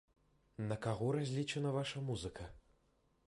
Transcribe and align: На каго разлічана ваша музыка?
На 0.69 0.77
каго 0.85 1.09
разлічана 1.17 1.75
ваша 1.77 2.03
музыка? 2.09 2.47